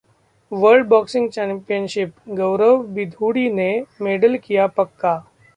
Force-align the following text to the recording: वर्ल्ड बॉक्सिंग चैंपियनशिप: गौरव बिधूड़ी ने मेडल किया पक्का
वर्ल्ड 0.51 0.87
बॉक्सिंग 0.87 1.29
चैंपियनशिप: 1.29 2.13
गौरव 2.29 2.83
बिधूड़ी 2.93 3.49
ने 3.51 3.71
मेडल 4.01 4.37
किया 4.37 4.67
पक्का 4.77 5.15